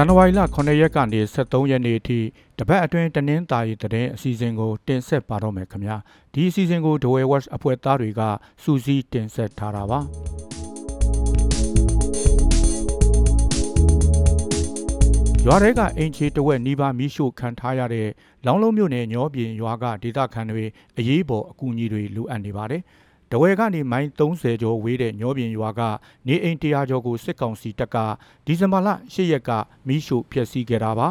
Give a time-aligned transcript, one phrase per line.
[0.00, 2.18] ဇန်နဝါရီလ9ရက်ကနေ23ရက်နေ့အထိ
[2.58, 5.96] တပတ်အတွင်းတနင်္သာရီသတင်းအစီအစဉ်ကိုတင်ဆက်ပါတော့မယ်ခင်ဗျာ
[6.32, 8.20] ဒီအစီအစဉ်ကို The Way Watch အဖွဲ့သားတွေက
[8.62, 10.00] စူးစီးတင်ဆက်ထားတာပါ
[15.46, 18.08] ရွာထဲကအင်ချီတဝက်နီးပါးမိရှို့ခံထားရတဲ့
[18.46, 20.64] လောင်းလုံးမြို့နယ်ညောပြင်ရွာကဒေသခံတွေ
[20.98, 22.82] အရေးပေါ်အကူအညီတွေလိုအပ်နေပါတယ်
[23.32, 25.80] တဝဲကနေမိုင်30ကျော်ဝေးတဲ့ညောပြင်ရွာက
[26.26, 27.96] နေအိမ်100ကျော်ကိုစစ်ကောင်စီတပ်က
[28.46, 29.50] ဒီဇင်ဘာလ10ရက်က
[29.86, 31.08] မီးရှို့ဖျက်ဆီးခဲ့တာပါ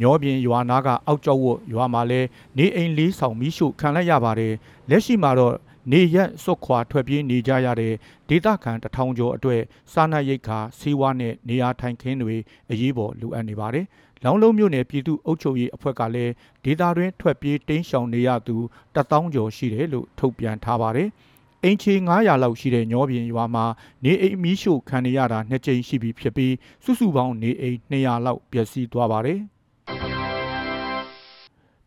[0.00, 2.20] ညောပြင်ရွာနာကအောက်ကျောက်ဝတ်ရွာမှာလဲ
[2.56, 4.54] နေအိမ်လေးဆောင်မီးရှို့ခံလိုက်ရပါတယ်
[4.90, 5.54] လက်ရှိမှာတော့
[5.92, 7.94] နေရက်စွတ်ခွာထွက်ပြေးနေကြရတဲ့
[8.28, 12.36] ဒေသခံတထောင်ကျော်အတွက်စားနပ်ရိက္ခာဆေးဝါးနဲ့နေရာထိုင်ခင်းတွေ
[12.70, 13.86] အရေးပေါ်လိုအပ်နေပါတယ်။
[14.24, 16.32] လောင်းလုံးမြို့နယ်ပြည်သူ့အုပ်ချုပ်ရေးအဖွဲ့ကလည်း
[16.64, 18.56] ဒေသတွင်းထွက်ပြေးတင်းရှောင်နေရသူ
[18.94, 21.10] တထောင်ကျော်ရှိတယ်လို့ထုတ်ပြန်ထားပါတယ်။
[21.64, 23.64] အင်ချီ900လောက်ရှိတဲ့ညောပြင်ရွာမှာ
[24.04, 29.40] နေအိမ်မီးရှို့ခံရတာနှစ်ကြိမ်ရှိပြီဖြစ်ပြီးစုစုပေါင်းနေအိမ်200လောက်ပျက်စီးသွားပါတယ်။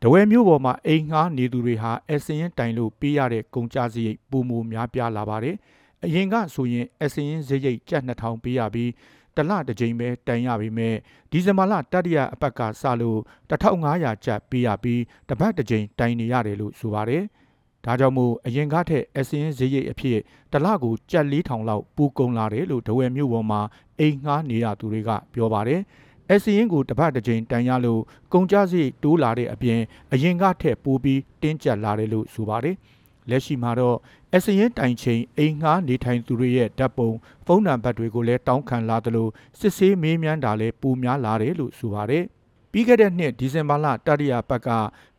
[0.02, 5.56] တဝဲမျိုးပေါ်မှာအိမ်ငှားနေသူတွေဟာအစရင်တိုင်လို့ပေးရတဲ့ကုန်ကြစရိတ်ပုံမများပြားလာပါတယ်။
[6.04, 8.92] အရင်ကဆိုရင်အစရင်စရိတ်ကျပ်2000ပေးရပြီး
[9.36, 10.96] တလတစ်ကြိမ်ပဲတိုင်ရပြီမဲ့
[11.32, 17.26] ဒီဇင်ဘာလတတိယအပတ်ကစလို့1500ကျပ်ပေးရပြီးတပတ်တစ်ကြိမ်တိုင်နေရတယ်လို့ဆိုပါတယ်။
[17.86, 20.20] ဒါကြောင့်မို့အရင်ကထက်အစင်းဈေးရိတ်အဖြစ်
[20.52, 23.61] တလကိုကြက်4000လောက်ပူကုန်လာတယ်လို့ဒဝယ်မြို့ပေါ်မှာ
[23.99, 25.82] အိမ်ငှားနေရသူတွေကပြောပါတယ်။
[26.32, 28.02] အစင်းကိုတစ်ပတ်တစ်ကြိမ်တန်ရလို့
[28.33, 29.80] ကုန်ကြစရိတ်တိုးလာတဲ့အပြင်
[30.14, 32.76] အရင်ကထက်ပိုပြီးတင်းကျပ်လာတယ်လို့ဆိုပါတယ်။
[33.30, 33.98] လက်ရှိမှာတော့
[34.36, 37.10] အစရင်တိုင်ချိန်အိမ်ငှားနေထိုင်သူတွေရဲ့ဓာတ်ပုံ
[37.45, 39.27] ဖုန်းနံပါတ်တွေကိုလည်းတောင်းခံလာသလို
[39.60, 42.23] စစ်ဆေးမေးမြန်းတာလည်းပိုများလာတယ်လို့ဆိုပါတယ်။
[42.73, 44.70] ပြီးခဲ့တဲ့နှစ်ဒီဇင်ဘာလတတိယပတ်က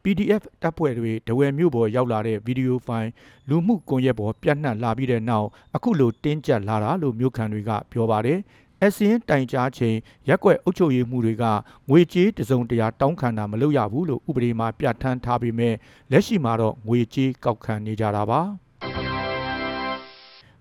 [0.03, 3.09] PDF တပ်ဖွဲ့တွေဒဝယ်မြို့ပေါ်ရောက်လာတဲ့ဗီဒီယိုဖိုင်
[3.49, 8.39] လူမှုကွန်ရက်ပေါ်ပြန့်နှံ့လာပြီးတဲ့နောက်အခုလိုတင်းကျပ်လာတာလို့မြို့ခံတွေကပြောပါတယ်
[8.83, 9.97] အစင်းတိုင်ကြားချိန်
[10.29, 11.45] ရက်ွက်အုပ်ချုပ်ရေးမှုတွေက
[11.89, 15.75] ငွေကြေးတစုံတရာတောင်းခံတာမလုပ်ရဘူးလို့ဥပဒေမှာပြဋ္ဌာန်းထားပေမဲ့
[16.11, 18.64] လက်ရှိမှာတော့ငွေကြေးကောက်ခံနေကြတာပါ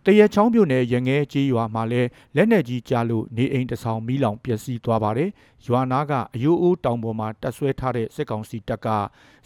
[0.06, 5.30] တရချောင်းပြိုနယ်ရငဲကြီးရွာမှာလည်းလက်နက်ကြီးကြားလို့နေအိမ်တဆောင်မီးလောင်ပျက်စီးသွားပါတယ်။
[5.66, 8.88] ရွာနာကအယိုးအိုးတောင်ပေါ်မှာတက်ဆွဲထားတဲ့စစ်ကောင်စီတပ်က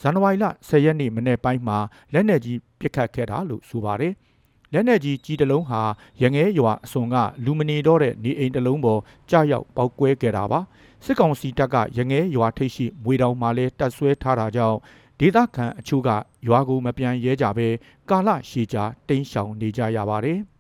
[0.02, 1.78] ဇန်နဝါရီလ10ရက်နေ့မနေ့ပိုင်းမှာ
[2.14, 4.14] လက်နက်ကြီးပစ်ခတ်ခဲ့တာလို့ဆိုပါတယ်။
[4.74, 5.82] လက်နက်ကြီးကြီးတလုံးဟာ
[6.22, 10.60] ရငဲရွာအစွန်ကလူမနေတော့တဲ့နေအိမ်တလုံးပေါ်ကြားရောက်ပောက်ကွဲခဲ့တာပါ။
[11.06, 14.78] စစ်ကောင်စီတပ်ကရငဲရွာထိပ်ရှိမွေတောင်မှာလဲတက်ဆွဲထားတာကြောင့်
[15.20, 16.10] ဒေသခံအချို့က
[16.48, 17.68] ရွာကိုမပြန်ရဲကြဘဲ
[18.10, 20.40] ကာလရှည်ကြာတိမ်းရှောင်နေကြရပါတယ်။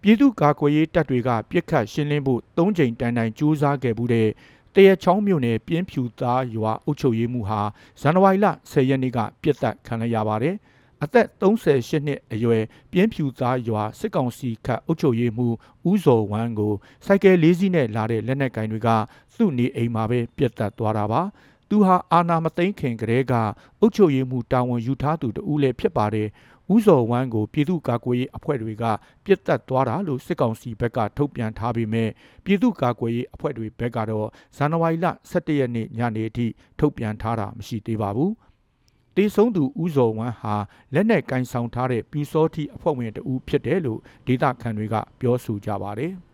[0.00, 4.28] ပြည်သူ့ကာကွယ်ရေးတပ်တွေကပြစ်ခတ်ရှင်းလင်းဖို့၃ကြိမ်တန်တိုင်ကြိုးစားခဲ့မှုတဲ့
[4.74, 7.60] တရချောင်းမြို့နယ်ပြင်းဖြူသားရွာအုပ်ချုပ်ရေးမှုဟာ
[8.00, 10.54] ဇန်နဝါရီလ10ရက်နေ့ကပြစ်တက်ခံရပါတယ်။
[11.02, 12.62] အသက်38နှစ်အရွယ်
[12.92, 15.48] ပြင်းဖြူသားရွာစစ်ကောင်စီခတ်အုပ်ချုပ်ရေးမှု
[15.90, 16.74] ဦးစော်ဝမ်းကို
[17.06, 18.88] စိုက်ကယ်လေးစီးနဲ့လာတဲ့လက်နက်ကင်တွေက
[19.36, 21.22] သူ့နေအိမ်မှာပဲပြစ်တက်သွားတာပါ။
[21.68, 23.32] သူဟာအာနာမသိန်းခင်ကလေးက
[23.80, 26.28] အုပ်ချုပ်ရေးမှုတာဝန်ယူထားသူတဦးလည်းဖြစ်ပါတယ်။
[26.72, 28.84] ဦးစော်ဝမ်းကိုပြည်သူ့ကာကွယ်ရေးအဖွဲ့တွေက
[29.24, 32.10] ပြစ်တက်သွားတာလို့စစ်ကောင်စီဘက်ကထုတ်ပြန်ထားပေမဲ့
[32.44, 36.46] ပြည်သူ့ကာကွယ်ရေးအဖွဲ့တွေဘက်ကတော့ဇန်နဝါရီလ17ရက်နေ့ညနေအထိ
[36.78, 38.32] ထုတ်ပြန်ထားတာမရှိသေးပါဘူး။
[39.16, 40.54] တေဆုံးသူဦးစော်ဝမ်းဟာ
[40.94, 46.14] လက်နက်ကင်ဆောင်ထားတဲ့ပြူစောတိအဖွဲ့ဝင်တဦးဖြစ်တယ်လို့ဒေသခံတွေကပြောဆိုကြပါတယ်။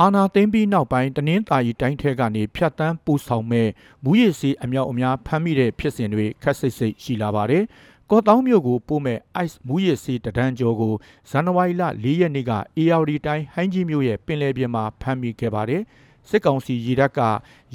[0.00, 3.68] အာနာသိမ်းပြီးနောက်ပိုင်းတနင်္သာရီတိုင်းထဲကနေဖြတ်တန်းပူဆောင်မဲ့
[4.04, 7.64] မူရည်စီအမြောက်အများဖမ်းမိတဲ့ဖြစ်စဉ်တွေခက်စိတ်စိတ်ရှိလာပါတယ်။
[8.10, 10.94] ကော့တောင်းမြို့ကိုပို့မဲ့ ice မူရစ်စီတဒန်းကျော်ကို
[11.30, 15.82] ဇန်နဝါရီလ၄ရက်နေ့က ARD တိုင်းဟိုင်းကြီးမြို့ရဲ့ပင်လယ်ပြင်မှာဖမ်းမိခဲ့ပါတယ်။
[16.28, 17.20] စစ်ကောင်စီရေတပ်က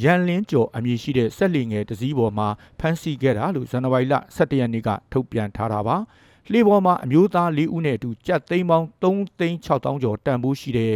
[0.03, 2.47] ရန်လင်းကျော်အမည်ရှိတဲ့ဆက်လီငယ်တစည်းပေါ်မှာ
[2.79, 5.97] ဖမ်းဆီးခဲ့တာလို့ဇန်နဝါရီလ17ရက်နေ့ကထုတ်ပြန်ထားတာပါ။
[6.51, 10.95] လှေပေါ်မှာအမျိုးသား၄ဦးနဲ့အတူကြက်သိန်းပေါင်း3သိန်း6000ကျော်တန်ဖိုးရှိတဲ့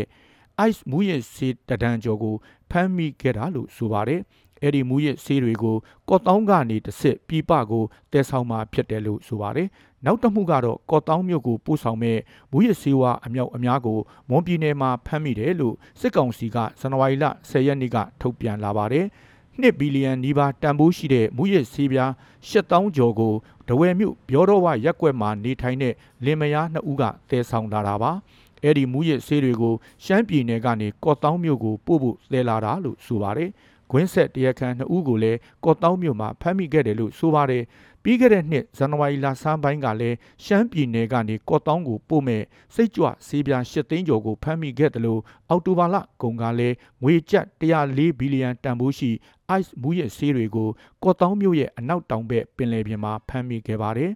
[0.65, 2.35] ice မူရစ်စီတဒန်းကျော်ကို
[2.71, 4.21] ဖမ်းမိခဲ့တာလို့ဆိုပါတယ်။
[4.63, 5.77] အဲ့ဒီမူရစ်ဆေးတွေကို
[6.09, 9.67] ကော့တောင်းကနေတစ်စစ်ပြပကိုတဲဆောင်မှာဖြစ်တယ်လို့ဆိုပါတယ်။
[10.05, 12.19] နောက်တစ်မှုကတော့ကော့တောင်းမြို့ကိုပို့ဆောင်မဲ့
[12.51, 13.99] မူရစ်ဆေးဝါးအမြောက်အများကို
[14.29, 19.05] မွန်ပြည်နယ်မှာဖမ်းမိတယ်လို့စစ်ကောင်စီကဇန်နဝါရီလ10ရက်နေ့ကထုတ်ပြန်လာပါတယ်။
[19.61, 22.11] 2ဘီလီယံနီးပါးတန်ဖိုးရှိတဲ့မူရစ်ဆေးပြား
[22.49, 23.33] 8000ကျော်ကို
[23.67, 25.93] ဒဝယ်မြို့ပြောတော်ဝရက်ကွက်မှာနေထိုင်တဲ့
[26.25, 28.11] လင်မယားနှစ်ဦးကတဲဆောင်လာတာပါ။
[28.63, 29.75] အဲ့ဒီမူရစ်ဆေးတွေကို
[30.05, 33.51] ရှမ်းပြည်နယ်ကနေကော့တောင်းမြို့ကိုပို့ဖို့လဲလာတာလို့ဆိုပါတယ်။
[33.91, 37.63] ကွင်းဆက်တရားခံနှစ်ဦးကိုလည်းကော့တောင်းမြို့မှာဖမ်းမိခဲ့တယ်လို့ဆိုပါတယ်
[38.03, 42.43] ပြီးခဲ့တဲ့နှစ်ဇန်နဝါရီလဆန်းပိုင်းကလည်းရှမ်းပြည်နယ်ကနေကော့တောင်းကိုပို့မဲ့
[42.75, 49.11] စိတ်ကြွဆေးပြား၈သိန်းကျော်ကိုဖမ်းမိခဲ့တယ်လို့အော်တိုဘာလကုန်ကလည်းငွေကျပ်104ဘီလီယံတန်ဖိုးရှိ
[49.59, 50.69] ice မူရဲ့ဆေးတွေကို
[51.03, 54.11] ကော့တောင်းမြို့ရဲ့အနောက်တောင်ဘက်ပင်လယ်ပြင်မှာဖမ်းမိခဲ့ပါတယ်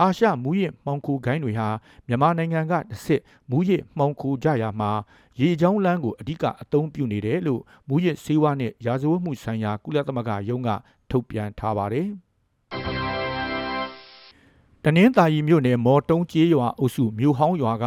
[0.00, 1.68] အာရှမူရစ်မှောင်ခိုဂိုင်းတွေဟာ
[2.06, 3.20] မြန်မာနိုင်ငံကတစ်စစ်
[3.50, 4.90] မူရစ်မှောင်ခိုကြရမှာ
[5.40, 10.70] ရေချောင်းလမ်းကိုအဓိကအသုံးပြုနေတယ်လို့မူရစ်စေဝါနဲ့ရာဇဝတ်မှုဆိုင်ရာကုလသမဂ္ဂရုံးက
[11.10, 12.08] ထုတ်ပြန်ထားပါတယ်
[14.84, 17.84] တနင်္သာရီမြို့နယ်မော်တုံးကျေးရွာအုပ်စုမြို့ဟောင်းရွာက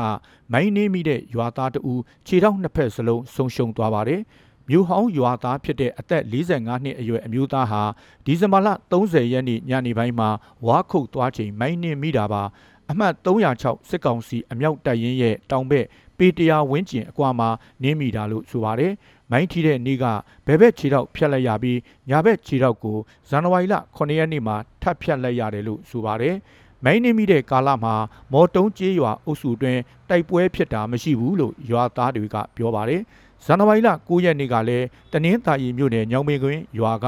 [0.51, 4.21] မိုင်းနေမိတဲ့ရွာသားတဦးခြေထောက်နှစ်ဖက်စလုံးဆုံးရှုံးသွားပါတယ်။
[4.69, 7.83] မြို့ဟောင်းရွာသားဖြစ်တဲ့အသက်45နှစ်အရွယ်အမျိုးသားဟာ
[8.25, 10.29] ဒီဇင်ဘာလ30ရက်နေ့ညနေပိုင်းမှာ
[10.65, 12.43] ဝါခုတ်သွားချိန်မိုင်းနေမိတာပါ။
[12.91, 15.85] အမှတ်306စစ်ကောင်စီအမြောက်တပ်ရင်းရဲ့တောင်ဘက်
[16.17, 17.49] ပေတရာဝင်းကျင်အကွာမှာ
[17.83, 18.93] နင်းမိတာလို့ဆိုပါတယ်။
[19.31, 20.05] မိုင်းထီတဲ့နေ့က
[20.45, 21.79] ဘဲဘက်ခြေထောက်ဖြတ်လိုက်ရပြီး
[22.09, 22.97] ညာဘက်ခြေထောက်ကို
[23.29, 26.35] ဇန်နဝါရီလ9ရက်နေ့မှာထပ်ဖြတ်လိုက်ရတယ်လို့ဆိုပါတယ်။
[26.85, 27.95] မိုင်းနေမိတဲ့ကာလမှာ
[28.33, 29.77] မော်တုံးကျေးရွာအုပ်စုတွင်
[30.09, 33.01] တိုက်ပွဲဖြစ်တာမရှိဘူးလို့ရွာသားတွေကပြောပါတယ်။
[33.45, 37.07] ဇန်နဝါရီလ9ရက်နေ့ကလည်းတနင်္သာရီမြို့နယ်ညောင်မေကွင်းရွာက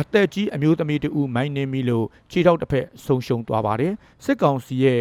[0.00, 3.92] အသက်ကြီးအမျိုးသမီးတဦးမိုင်းနေမိလို့ခြေထောက်တစ်ဖက်ဆုံးရှုံးသွားပါတယ်။
[4.24, 5.00] စစ်ကောင်စီရဲ့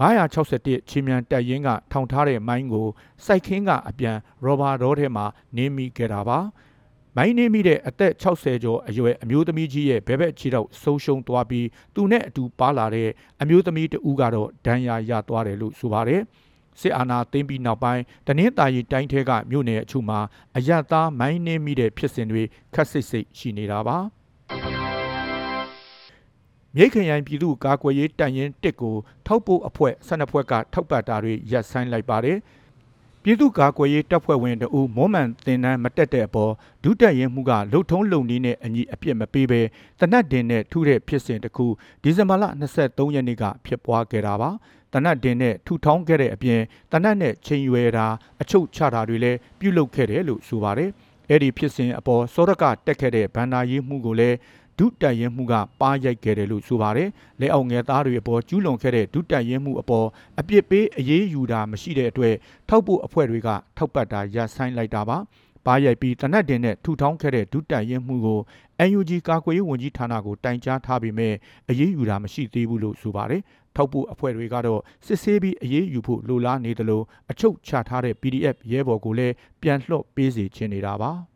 [0.00, 2.88] 961ချင်းမြန်တပ်ရင်းကထောင်ထားတဲ့မိုင်းကို
[3.24, 5.24] စိုက်ခင်းကအပြန်ရောဘာဒေါထဲမှာ
[5.56, 6.38] နင်းမိခဲ့တာပါ။
[7.16, 13.08] မိုင်းနေမိတဲ့အသက်60ကျော်အရွယ်အမျိုးသမီးကြီးရဲ့ဘဲဘက်ခြေထောက်ဆုံးရှုံးသွားပြီးသူနဲ့အတူပါလာတဲ့
[13.42, 16.22] အမျိုးသမီးတဦးကတော့ဒဏ်ရာရသွားတယ်လို့ဆိုပါတယ်
[16.80, 20.18] စစ်အာဏာသိမ်းပြီးနောက်ပိုင်းတနင်္သာရီတိုင်းထဲကမြို့နယ်အချို့မှာ
[20.56, 22.42] အယက်သားမိုင်းနှင်းမိတဲ့ဖြစ်စဉ်တွေ
[22.74, 23.98] ခက်ဆစ်စိတ်ရှိနေတာပါ
[26.76, 28.96] မြိတ်ခရိုင်ပြည်သူ့ကာကွယ်ရေးတပ်ရင်းတစ်ကို
[29.26, 32.38] ထောက်ပို့အဖွဲ့12ဖွဲ့ကထောက်ပတ်တာတွေရပ်ဆိုင်းလိုက်ပါတယ်။
[33.22, 39.60] ပြည်သူ့ကာကွယ်ရေးတပ်ဖွဲ့ဝင်တအူမွန်မှန်တင်တန်းမတက်တဲ့အပေါ်ဒုတက်ရင်မှုကလှုပ်ထုံးလုံနည်းနဲ့အညီအပြစ်မပေးဘဲ
[40.00, 41.66] တနတ်တင်နဲ့ထုတဲ့ဖြစ်စဉ်တစ်ခု
[42.02, 42.44] ဒီဇင်ဘာလ
[42.80, 44.50] 23ရက်နေ့ကဖြစ်ပွားခဲ့တာပါ
[44.92, 46.60] တနတ်တင်နဲ့ထူထောင်းခဲ့တဲ့အပြင်
[46.92, 48.06] တနတ်နဲ့ချိန်ရွယ်တာ
[48.40, 50.90] အချုပ်ချတာတွေလည်းပြုလုပ်ခဲ့တယ်လို့ဆိုပါတယ်
[51.28, 54.36] အဲ့ဒီဖြစ်စဉ်အပေါ်စောရကတက်ခဲ့တဲ့ဗန္နာရေးမှုကိုလည်း
[54.78, 57.08] ဒုတက်ရင်မှုကပါရိုက်ခဲ့တယ်လို့ဆိုပါတယ်။
[57.40, 60.06] လက်အောက်ငယ်သားတွေအပေါ်ကျူးလွန်ခဲ့တဲ့ဒုတက်ရင်မှုအပေါ်
[60.40, 62.34] အပြစ်ပေးအရေးယူတာမရှိတဲ့အတွက်
[62.68, 65.18] ထောက်ဖို့အဖွဲ့တွေကထောက်ပတ်တာရပ်ဆိုင်းလိုက်တာပါ။
[65.66, 68.40] ပါရိုက်ပြီးတနတ်တင်နဲ့ထူထောင်းခဲ့တဲ့ဒုတက်ရင်မှုကို
[68.98, 71.34] UNG ကာကွယ်ရေးဝန်ကြီးဌာနကိုတိုင်ကြားထားပေမဲ့
[71.70, 73.42] အရေးယူတာမရှိသေးဘူးလို့ဆိုပါတယ်။
[73.76, 81.12] ထောက်ဖို့အဖွဲ့တွေကတော့စစ်ဆေးပြီးအရေးယူဖို့လိုလားနေတယ်လို့အချုပ်ချထားတဲ့ PDF ရဲဘော်ကိုလည်းပြန်လှော့ပေးစီချင်နေတာပါ။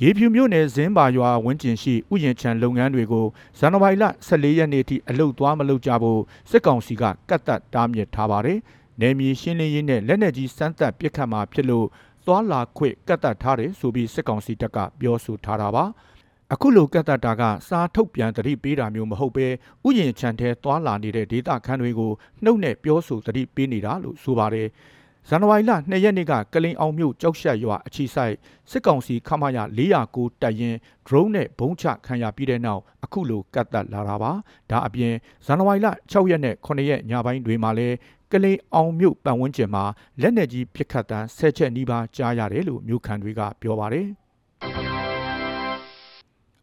[0.00, 3.26] ရေဖြူမြို့နယ်ဇင်းပါရွာဝင်းကျင်ရှိဥယျာဉ်ခြံလုပ်ငန်းတွေကို
[3.58, 6.20] ဇန်နဝါရီလ14ရက်နေ့ထိအလုတ်သွားမလုပ်ကြဖို့
[6.50, 8.58] စစ်ကောင်စီကကတ်သက်တားမြစ်ထားပါတယ်။
[9.00, 11.86] နယ်မြေရှင်းလင်းရေးနဲ့လက်နက်ကြီးစမ်းသပ်ပစ်ခတ်မှာဖြစ်လို့
[12.26, 15.84] သွားလာခွင့်ကတ်သက်ထားတယ်ဆိုပြီးစစ်ကောင်စီတပ်ကပြောဆိုထားတာပါ။
[16.54, 19.46] အခုလိုကတ်သက်တာကစားထုတ်ပြန်တတိပေးတာမျိုးမဟုတ်ပဲ
[19.86, 22.12] ဥယျာဉ်ခြံထဲသွားလာနေတဲ့ဒေသခံတွေကို
[22.44, 24.68] နှုတ်နဲ့ပြောဆိုတတိပေးနေတာလို့ဆိုပါတယ်။
[25.28, 28.34] ဇန်နဝါရီလ2ရက်နေ့ကကလင်းအောင်မြို့ကြောက်ရှက်ရွာအခြေဆိုင်
[28.70, 34.32] စစ်ကောင်စီခမရ409တပ်ရင် drone နဲ့ဘုံချခံရပြီးတဲ့နောက်အခုလိုကတ်တက်လာတာပါ
[34.70, 35.14] ဒါအပြင်
[35.46, 37.96] ဇန်နဝါရီလ6ရက်နဲ့9ရက်ညပိုင်းတွေမှာလည်း
[38.32, 39.84] ကလေးအောင်မြို့ပတ်ဝန်းကျင်မှာ
[40.20, 44.21] လက်နက်ကြီးပစ်ခတ်တမ်း၁၀ချက်နီးပါးကြားရတယ်လို့မြို့ခံတွေကပြောပါတယ်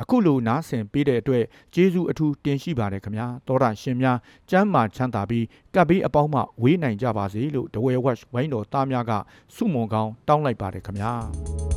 [0.09, 4.17] အခုလိုနားဆင်ပေးတဲ့အတွက်ကျေးဇူးအထူးတင်ရှိပါတယ်ခင်ဗျာသောတာရှင်များ
[4.49, 9.11] ကျမ်းမာချမ်းသာပြီးကပ်ဘေးအပေါင်းမှဝေးနိုင်ကြပါစေလို့ဒဝဲဝက်ဝိုင်းတော်သားများက
[9.55, 11.68] ဆုမွန်ကောင်းတောင်းလိုက်ပါတယ်ခင်ဗျာ